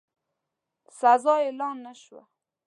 [0.99, 2.23] سزا اعلان نه شوه.